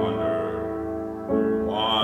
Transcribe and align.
wonder 0.00 0.38
why. 1.66 2.02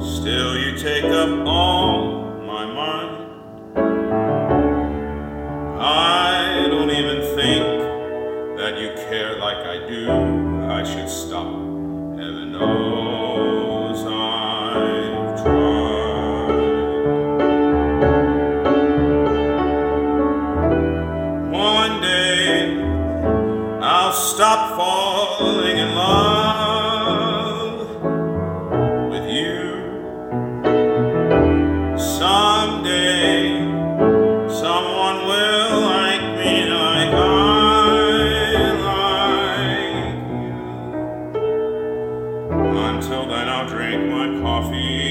Still, 0.00 0.58
you 0.58 0.78
take 0.78 1.04
up 1.04 1.46
all 1.46 2.40
my 2.42 2.66
mind. 2.66 3.30
I 5.80 6.66
don't 6.70 6.90
even 6.90 7.20
think 7.36 7.64
that 8.58 8.78
you 8.80 8.88
care 9.08 9.38
like 9.38 9.58
I 9.58 9.86
do. 9.86 10.10
I 10.70 10.82
should 10.84 11.08
stop. 11.08 11.46
Heaven 11.46 12.52
knows 12.52 13.03
stop 24.14 24.76
falling 24.76 25.76
in 25.76 25.94
love 25.94 27.78
with 29.10 29.28
you. 29.28 29.58
Someday 31.98 33.58
someone 34.48 35.18
will 35.26 35.80
like 35.80 36.24
me 36.38 36.54
like 36.66 37.12
I 37.12 37.18
like 38.86 40.22
you. 40.42 40.54
Until 42.90 43.24
then, 43.26 43.48
I'll 43.48 43.68
drink 43.68 44.00
my 44.10 44.26
coffee, 44.40 45.03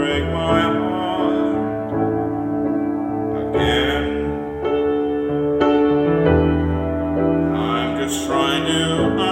break 0.00 0.24
my 0.32 0.60
heart 0.62 1.34
again. 3.44 4.04
I'm 7.54 7.98
just 8.00 8.26
trying 8.26 8.64
to 8.64 8.82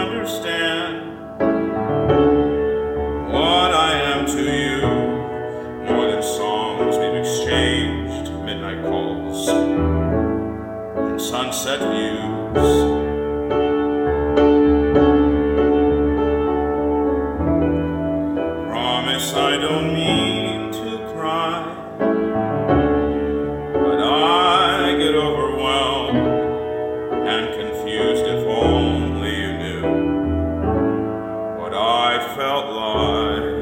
understand 0.03 0.95
what 3.33 3.71
I 3.73 3.93
am 4.13 4.27
to 4.27 4.43
you. 4.43 4.83
More 5.91 6.11
than 6.11 6.23
songs 6.23 6.99
we've 6.99 7.15
exchanged, 7.15 8.31
midnight 8.45 8.83
calls, 8.85 9.49
and 9.49 11.19
sunset 11.19 11.81
views. 11.81 13.08
Confused 27.57 28.25
if 28.27 28.47
only 28.47 29.35
you 29.41 29.53
knew 29.59 29.83
what 31.59 31.75
I 31.75 32.35
felt 32.37 32.67
like. 32.85 33.59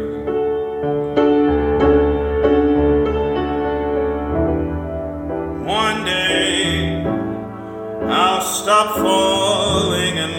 One 5.67 6.05
day 6.05 7.05
I'll 8.09 8.43
stop 8.43 8.97
falling 8.97 10.17
in 10.17 10.36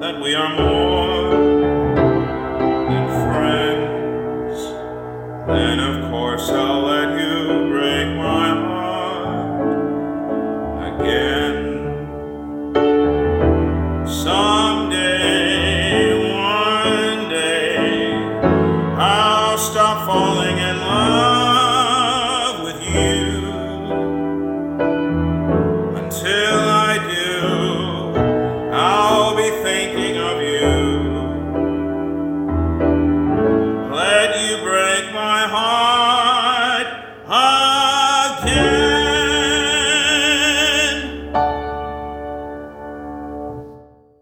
that 0.00 0.20
we 0.20 0.34
are 0.34 0.54
more 0.58 1.30
than 2.90 3.08
friends. 3.24 4.60
Then, 5.46 5.80
of 5.80 6.10
course, 6.10 6.50
I'll 6.50 6.82
let 6.82 7.18
you 7.18 7.70
break 7.70 8.08
my 8.16 8.48
heart 8.66 9.62
again. 10.92 11.56
Someday, 14.06 15.32
one 16.30 17.28
day, 17.30 18.12
I'll 18.98 19.56
stop 19.56 20.04
falling 20.06 20.58
in 20.58 20.76
love 20.78 22.64
with 22.64 22.82
you 22.82 23.50
until. 25.96 26.45